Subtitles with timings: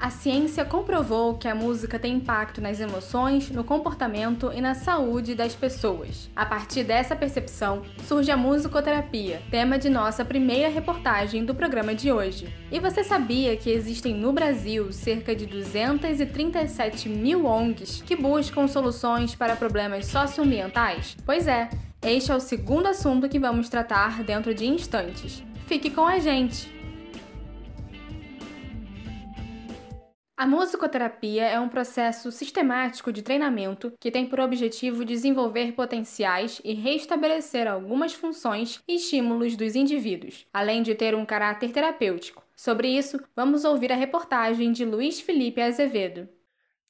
[0.00, 5.34] A ciência comprovou que a música tem impacto nas emoções, no comportamento e na saúde
[5.34, 6.30] das pessoas.
[6.34, 12.10] A partir dessa percepção, surge a musicoterapia, tema de nossa primeira reportagem do programa de
[12.10, 12.50] hoje.
[12.72, 19.34] E você sabia que existem no Brasil cerca de 237 mil ONGs que buscam soluções
[19.34, 21.14] para problemas socioambientais?
[21.26, 21.68] Pois é,
[22.00, 25.44] este é o segundo assunto que vamos tratar dentro de instantes.
[25.66, 26.79] Fique com a gente!
[30.40, 36.72] A musicoterapia é um processo sistemático de treinamento que tem por objetivo desenvolver potenciais e
[36.72, 42.42] restabelecer algumas funções e estímulos dos indivíduos, além de ter um caráter terapêutico.
[42.56, 46.26] Sobre isso, vamos ouvir a reportagem de Luiz Felipe Azevedo.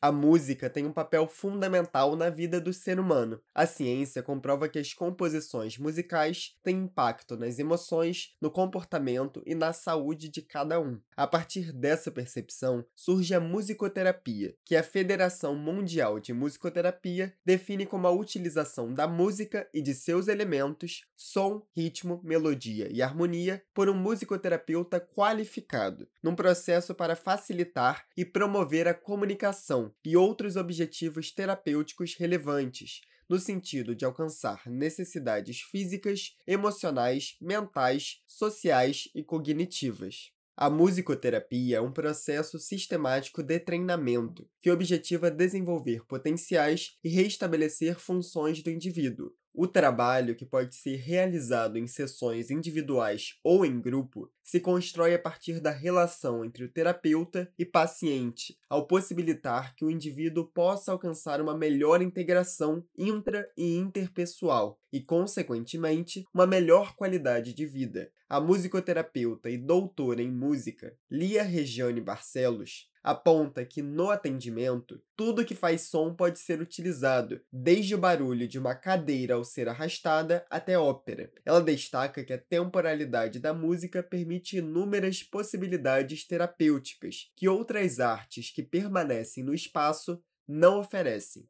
[0.03, 3.39] A música tem um papel fundamental na vida do ser humano.
[3.55, 9.75] A ciência comprova que as composições musicais têm impacto nas emoções, no comportamento e na
[9.75, 10.99] saúde de cada um.
[11.15, 18.07] A partir dessa percepção, surge a musicoterapia, que a Federação Mundial de Musicoterapia define como
[18.07, 23.95] a utilização da música e de seus elementos, som, ritmo, melodia e harmonia, por um
[23.95, 33.01] musicoterapeuta qualificado, num processo para facilitar e promover a comunicação e outros objetivos terapêuticos relevantes,
[33.29, 40.33] no sentido de alcançar necessidades físicas, emocionais, mentais, sociais e cognitivas.
[40.57, 48.63] A musicoterapia é um processo sistemático de treinamento que objetiva desenvolver potenciais e restabelecer funções
[48.63, 54.61] do indivíduo, o trabalho, que pode ser realizado em sessões individuais ou em grupo, se
[54.61, 60.47] constrói a partir da relação entre o terapeuta e paciente, ao possibilitar que o indivíduo
[60.47, 68.11] possa alcançar uma melhor integração intra e interpessoal e, consequentemente, uma melhor qualidade de vida.
[68.29, 75.55] A musicoterapeuta e doutora em música, Lia Regiane Barcelos, aponta que no atendimento, tudo que
[75.55, 80.79] faz som pode ser utilizado, desde o barulho de uma cadeira ao ser arrastada até
[80.79, 81.33] ópera.
[81.45, 88.63] Ela destaca que a temporalidade da música permite inúmeras possibilidades terapêuticas que outras artes que
[88.63, 91.49] permanecem no espaço não oferecem.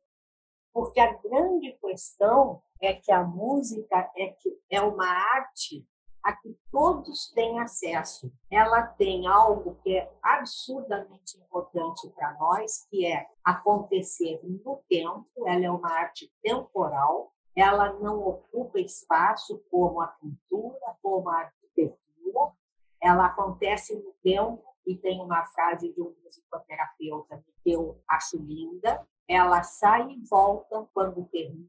[0.72, 5.87] Porque a grande questão é que a música é, que é uma arte
[6.22, 8.32] a que todos têm acesso.
[8.50, 15.64] Ela tem algo que é absurdamente importante para nós, que é acontecer no tempo, ela
[15.64, 22.52] é uma arte temporal, ela não ocupa espaço como a pintura, como a arquitetura,
[23.02, 29.06] ela acontece no tempo e tem uma frase de um musicoterapeuta que eu acho linda,
[29.28, 31.69] ela sai e volta quando termina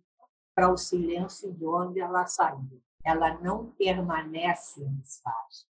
[0.53, 5.71] para o silêncio de onde ela saiu ela não permanece no espaço.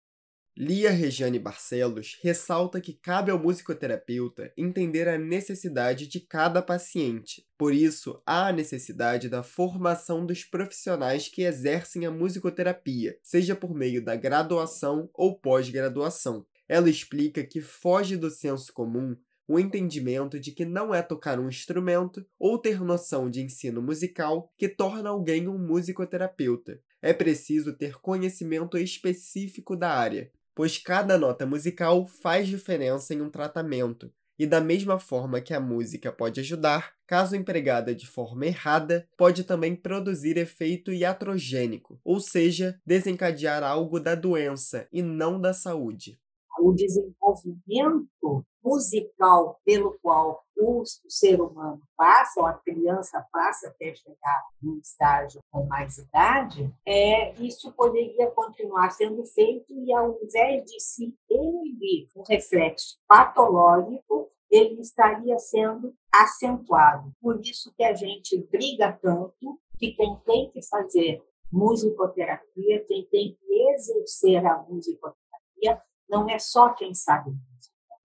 [0.61, 7.47] Lia Regiane Barcelos ressalta que cabe ao musicoterapeuta entender a necessidade de cada paciente.
[7.57, 13.73] Por isso, há a necessidade da formação dos profissionais que exercem a musicoterapia, seja por
[13.73, 16.45] meio da graduação ou pós-graduação.
[16.67, 19.15] Ela explica que foge do senso comum
[19.47, 24.51] o entendimento de que não é tocar um instrumento ou ter noção de ensino musical
[24.57, 31.45] que torna alguém um musicoterapeuta é preciso ter conhecimento específico da área, pois cada nota
[31.45, 36.93] musical faz diferença em um tratamento, e da mesma forma que a música pode ajudar,
[37.05, 44.15] caso empregada de forma errada, pode também produzir efeito iatrogênico, ou seja, desencadear algo da
[44.15, 46.17] doença e não da saúde.
[46.61, 54.43] O desenvolvimento musical pelo qual o ser humano passa, ou a criança passa até chegar
[54.61, 60.79] num estágio com mais idade, é, isso poderia continuar sendo feito e, ao invés de
[60.79, 67.11] se inibir um reflexo patológico, ele estaria sendo acentuado.
[67.21, 73.37] Por isso que a gente briga tanto que quem tem que fazer musicoterapia, quem tem
[73.39, 77.31] que exercer a musicoterapia, não é só quem sabe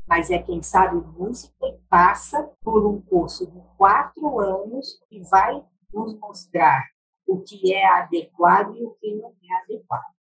[0.07, 5.63] mas é quem sabe música e passa por um curso de quatro anos e vai
[5.93, 6.85] nos mostrar
[7.27, 10.15] o que é adequado e o que não é adequado.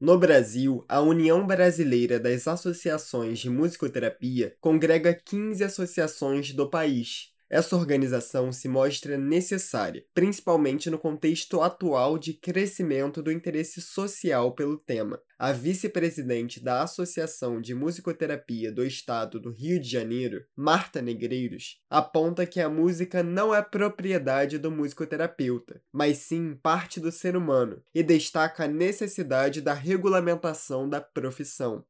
[0.00, 7.31] No Brasil, a União Brasileira das Associações de Musicoterapia congrega 15 associações do país.
[7.52, 14.78] Essa organização se mostra necessária, principalmente no contexto atual de crescimento do interesse social pelo
[14.78, 15.20] tema.
[15.38, 22.46] A vice-presidente da Associação de Musicoterapia do Estado do Rio de Janeiro, Marta Negreiros, aponta
[22.46, 28.02] que a música não é propriedade do musicoterapeuta, mas sim parte do ser humano, e
[28.02, 31.84] destaca a necessidade da regulamentação da profissão.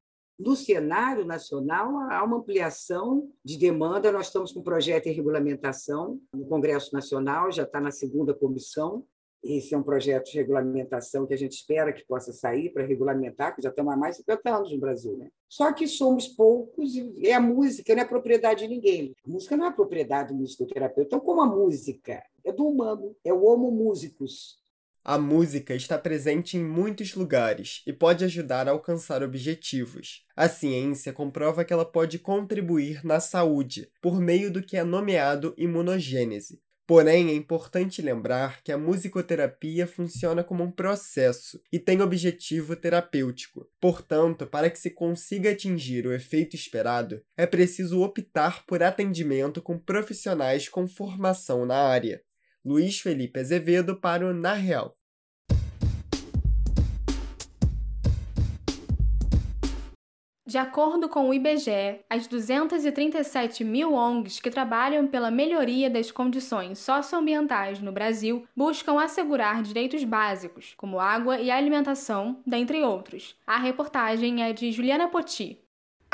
[0.45, 4.11] No cenário nacional, há uma ampliação de demanda.
[4.11, 9.05] Nós estamos com um projeto em regulamentação no Congresso Nacional, já está na segunda comissão.
[9.41, 13.55] Esse é um projeto de regulamentação que a gente espera que possa sair para regulamentar,
[13.55, 15.17] que já estamos há mais de 50 anos no Brasil.
[15.17, 15.29] Né?
[15.49, 19.15] Só que somos poucos e a música, não é propriedade de ninguém.
[19.25, 21.07] A música não é propriedade do musicoterapeuta.
[21.07, 24.61] Então, como a música é do humano, é o homo musicus,
[25.05, 30.25] a música está presente em muitos lugares e pode ajudar a alcançar objetivos.
[30.37, 35.55] A ciência comprova que ela pode contribuir na saúde por meio do que é nomeado
[35.57, 36.61] imunogênese.
[36.87, 43.69] Porém, é importante lembrar que a musicoterapia funciona como um processo e tem objetivo terapêutico.
[43.81, 49.79] Portanto, para que se consiga atingir o efeito esperado, é preciso optar por atendimento com
[49.79, 52.23] profissionais com formação na área.
[52.65, 54.97] Luiz Felipe Azevedo para o Na Real.
[60.47, 66.79] De acordo com o IBGE, as 237 mil ONGs que trabalham pela melhoria das condições
[66.79, 73.35] socioambientais no Brasil buscam assegurar direitos básicos, como água e alimentação, dentre outros.
[73.47, 75.62] A reportagem é de Juliana Poti.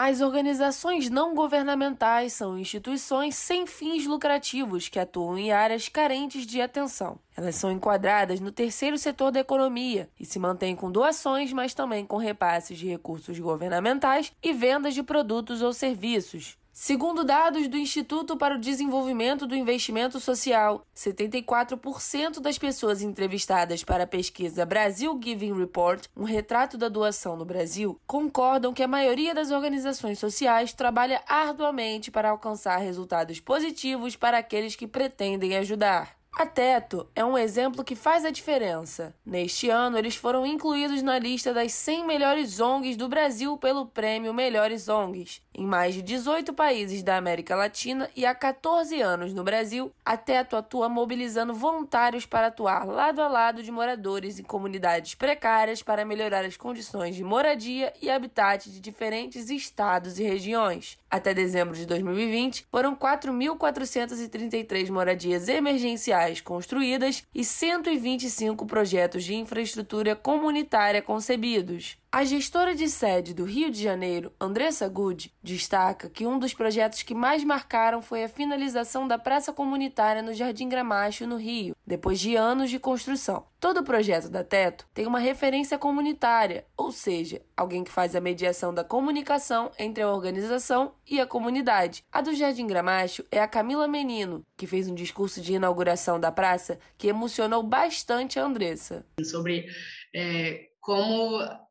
[0.01, 6.61] As organizações não governamentais são instituições sem fins lucrativos que atuam em áreas carentes de
[6.61, 7.19] atenção.
[7.37, 12.07] Elas são enquadradas no terceiro setor da economia e se mantêm com doações, mas também
[12.07, 16.57] com repasses de recursos governamentais e vendas de produtos ou serviços.
[16.81, 24.05] Segundo dados do Instituto para o Desenvolvimento do Investimento Social, 74% das pessoas entrevistadas para
[24.05, 29.35] a pesquisa Brasil Giving Report, um retrato da doação no Brasil, concordam que a maioria
[29.35, 36.18] das organizações sociais trabalha arduamente para alcançar resultados positivos para aqueles que pretendem ajudar.
[36.37, 39.13] A Teto é um exemplo que faz a diferença.
[39.27, 44.33] Neste ano, eles foram incluídos na lista das 100 melhores ONGs do Brasil pelo prêmio
[44.33, 45.43] Melhores ONGs.
[45.53, 50.17] Em mais de 18 países da América Latina e há 14 anos no Brasil, a
[50.17, 56.05] Teto atua mobilizando voluntários para atuar lado a lado de moradores em comunidades precárias para
[56.05, 60.97] melhorar as condições de moradia e habitat de diferentes estados e regiões.
[61.11, 71.01] Até dezembro de 2020, foram 4.433 moradias emergenciais construídas e 125 projetos de infraestrutura comunitária
[71.01, 71.99] concebidos.
[72.11, 77.03] A gestora de sede do Rio de Janeiro, Andressa Good, destaca que um dos projetos
[77.03, 82.19] que mais marcaram foi a finalização da praça comunitária no Jardim Gramacho, no Rio, depois
[82.19, 83.45] de anos de construção.
[83.61, 88.73] Todo projeto da Teto tem uma referência comunitária, ou seja, alguém que faz a mediação
[88.73, 92.03] da comunicação entre a organização e a comunidade.
[92.11, 96.33] A do Jardim Gramacho é a Camila Menino, que fez um discurso de inauguração da
[96.33, 99.05] praça que emocionou bastante a Andressa.
[99.23, 99.67] Sobre
[100.15, 101.68] é, como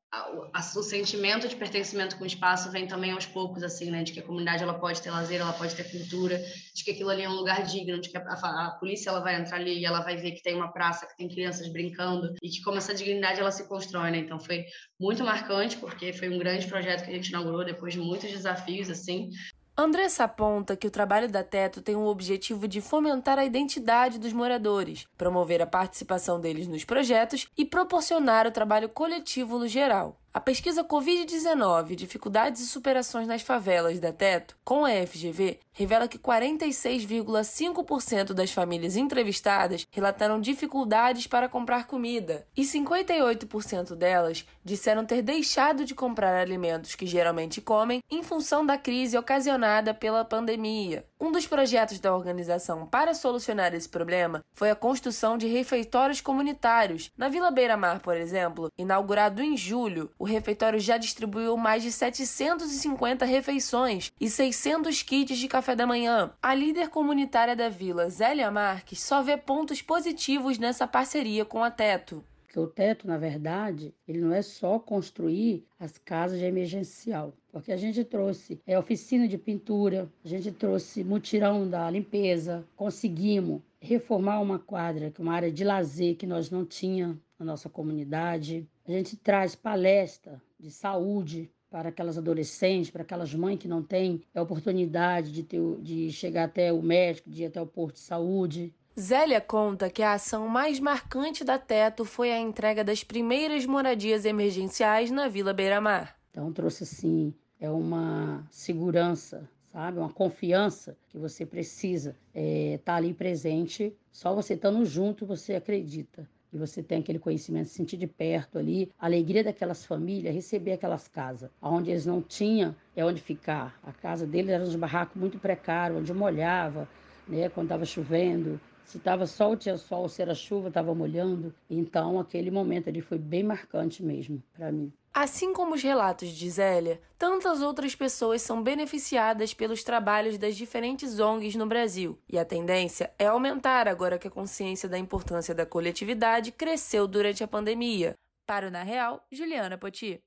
[0.75, 4.03] o sentimento de pertencimento com o espaço vem também aos poucos, assim, né?
[4.03, 6.37] De que a comunidade ela pode ter lazer, ela pode ter cultura,
[6.73, 9.19] de que aquilo ali é um lugar digno, de que a, a, a, polícia ela
[9.19, 12.33] vai entrar ali e ela vai ver que tem uma praça, que tem crianças brincando
[12.41, 14.17] e que como essa dignidade ela se constrói, né?
[14.17, 14.65] Então foi
[14.99, 18.89] muito marcante porque foi um grande projeto que a gente inaugurou depois de muitos desafios,
[18.89, 19.29] assim,
[19.79, 24.33] Andressa aponta que o trabalho da Teto tem o objetivo de fomentar a identidade dos
[24.33, 30.19] moradores, promover a participação deles nos projetos e proporcionar o trabalho coletivo no geral.
[30.37, 36.19] A pesquisa Covid-19, Dificuldades e Superações nas Favelas da Teto, com a FGV, revela que
[36.19, 45.83] 46,5% das famílias entrevistadas relataram dificuldades para comprar comida e 58% delas disseram ter deixado
[45.83, 51.03] de comprar alimentos que geralmente comem em função da crise ocasionada pela pandemia.
[51.19, 57.11] Um dos projetos da organização para solucionar esse problema foi a construção de refeitórios comunitários.
[57.17, 61.91] Na Vila Beira Mar, por exemplo, inaugurado em julho, o refeitório já distribuiu mais de
[61.91, 66.31] 750 refeições e 600 kits de café da manhã.
[66.39, 71.71] A líder comunitária da vila, Zélia Marques, só vê pontos positivos nessa parceria com a
[71.71, 72.23] Teto.
[72.45, 77.71] Porque o teto, na verdade, ele não é só construir as casas de emergencial, porque
[77.71, 84.39] a gente trouxe é, oficina de pintura, a gente trouxe mutirão da limpeza, conseguimos reformar
[84.41, 88.67] uma quadra, que é uma área de lazer que nós não tinha na nossa comunidade.
[88.87, 94.21] A gente traz palestra de saúde para aquelas adolescentes, para aquelas mães que não têm
[94.35, 98.01] a oportunidade de, ter, de chegar até o médico, de ir até o posto de
[98.01, 98.71] saúde.
[98.99, 104.25] Zélia conta que a ação mais marcante da Teto foi a entrega das primeiras moradias
[104.25, 106.17] emergenciais na Vila Beira-Mar.
[106.37, 109.99] Então trouxe assim, é uma segurança, sabe?
[109.99, 113.93] Uma confiança que você precisa estar é, tá ali presente.
[114.11, 118.89] Só você estando junto você acredita e você tem aquele conhecimento, sentir de perto ali,
[118.97, 123.77] a alegria daquelas famílias, receber aquelas casas, onde eles não tinham é onde ficar.
[123.83, 126.87] A casa deles era um barraco muito precário, onde molhava,
[127.27, 128.59] né, quando estava chovendo.
[128.85, 131.53] Se estava sol, tinha sol, se era chuva, estava molhando.
[131.69, 134.93] Então, aquele momento ali foi bem marcante mesmo para mim.
[135.19, 141.19] Assim como os relatos de Zélia, tantas outras pessoas são beneficiadas pelos trabalhos das diferentes
[141.19, 145.65] ONGs no Brasil, e a tendência é aumentar agora que a consciência da importância da
[145.65, 148.13] coletividade cresceu durante a pandemia.
[148.45, 150.21] Para o Na Real, Juliana Poti.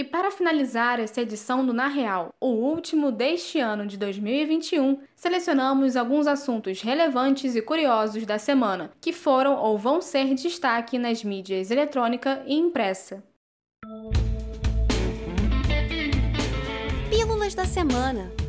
[0.00, 5.94] E para finalizar essa edição do Na Real, o último deste ano de 2021, selecionamos
[5.94, 11.70] alguns assuntos relevantes e curiosos da semana, que foram ou vão ser destaque nas mídias
[11.70, 13.22] eletrônica e impressa.
[17.10, 18.39] Pílulas da semana.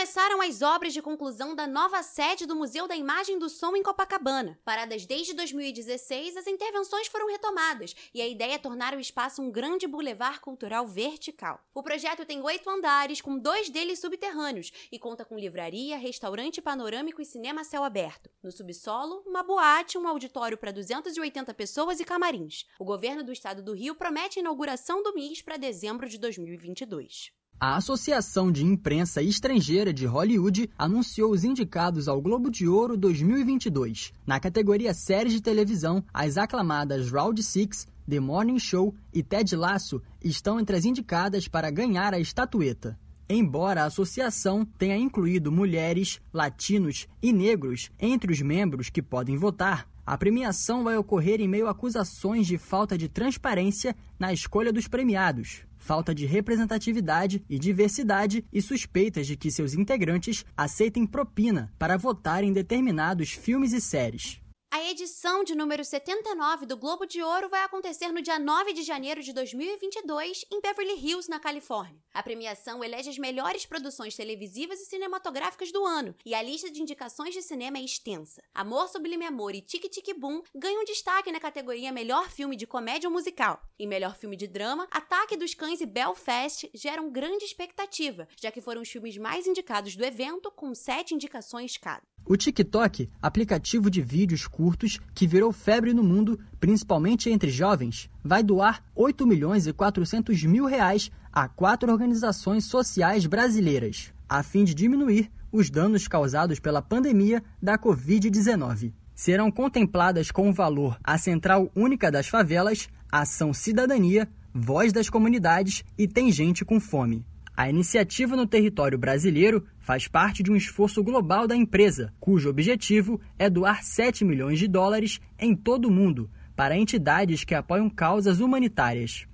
[0.00, 3.82] Começaram as obras de conclusão da nova sede do Museu da Imagem do Som em
[3.82, 4.58] Copacabana.
[4.64, 9.50] Paradas desde 2016, as intervenções foram retomadas e a ideia é tornar o espaço um
[9.50, 11.62] grande bulevar cultural vertical.
[11.74, 17.20] O projeto tem oito andares, com dois deles subterrâneos, e conta com livraria, restaurante panorâmico
[17.20, 18.30] e cinema céu aberto.
[18.42, 22.64] No subsolo, uma boate, um auditório para 280 pessoas e camarins.
[22.78, 27.38] O governo do estado do Rio promete a inauguração do MIS para dezembro de 2022.
[27.62, 34.14] A Associação de Imprensa Estrangeira de Hollywood anunciou os indicados ao Globo de Ouro 2022.
[34.26, 40.00] Na categoria Séries de Televisão, as aclamadas Round Six, The Morning Show e Ted Lasso
[40.24, 42.98] estão entre as indicadas para ganhar a estatueta.
[43.28, 49.86] Embora a associação tenha incluído mulheres, latinos e negros entre os membros que podem votar,
[50.06, 54.88] a premiação vai ocorrer em meio a acusações de falta de transparência na escolha dos
[54.88, 61.96] premiados falta de representatividade e diversidade e suspeitas de que seus integrantes aceitem propina para
[61.96, 64.39] votar em determinados filmes e séries.
[64.72, 68.84] A edição de número 79 do Globo de Ouro vai acontecer no dia 9 de
[68.84, 72.00] janeiro de 2022 em Beverly Hills, na Califórnia.
[72.14, 76.80] A premiação elege as melhores produções televisivas e cinematográficas do ano, e a lista de
[76.80, 78.44] indicações de cinema é extensa.
[78.54, 83.08] Amor Sublime Amor e Tic Tic Boom ganham destaque na categoria Melhor Filme de Comédia
[83.08, 83.60] ou Musical.
[83.76, 88.60] Em Melhor Filme de Drama, Ataque dos Cães e Belfast geram grande expectativa, já que
[88.60, 92.08] foram os filmes mais indicados do evento, com sete indicações cada.
[92.24, 98.42] O TikTok, aplicativo de vídeos curtos que virou febre no mundo, principalmente entre jovens, vai
[98.42, 104.74] doar 8 milhões e 400 mil reais a quatro organizações sociais brasileiras, a fim de
[104.74, 108.92] diminuir os danos causados pela pandemia da Covid-19.
[109.14, 115.84] Serão contempladas com o valor a Central Única das Favelas, Ação Cidadania, Voz das Comunidades
[115.98, 117.24] e Tem Gente com Fome.
[117.60, 123.20] A iniciativa no território brasileiro faz parte de um esforço global da empresa, cujo objetivo
[123.38, 128.40] é doar 7 milhões de dólares em todo o mundo para entidades que apoiam causas
[128.40, 129.26] humanitárias.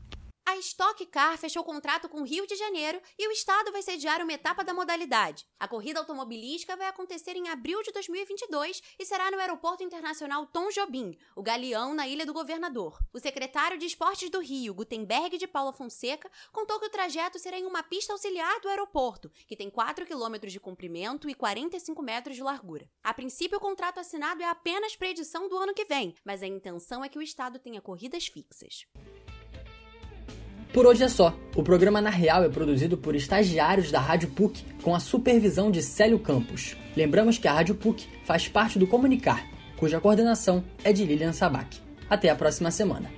[0.49, 4.23] A Stock Car fechou contrato com o Rio de Janeiro e o estado vai sediar
[4.23, 5.45] uma etapa da modalidade.
[5.59, 10.71] A corrida automobilística vai acontecer em abril de 2022 e será no Aeroporto Internacional Tom
[10.71, 12.97] Jobim, o Galeão, na Ilha do Governador.
[13.13, 17.59] O secretário de Esportes do Rio, Gutenberg de Paula Fonseca, contou que o trajeto será
[17.59, 22.37] em uma pista auxiliar do aeroporto, que tem 4 km de comprimento e 45 metros
[22.37, 22.89] de largura.
[23.03, 26.47] A princípio, o contrato assinado é apenas para edição do ano que vem, mas a
[26.47, 28.87] intenção é que o estado tenha corridas fixas.
[30.77, 31.35] Por hoje é só.
[31.55, 35.83] O programa Na Real é produzido por estagiários da Rádio PUC com a supervisão de
[35.83, 36.77] Célio Campos.
[36.95, 39.43] Lembramos que a Rádio PUC faz parte do Comunicar,
[39.79, 41.79] cuja coordenação é de Lilian Sabac.
[42.11, 43.11] Até a próxima semana.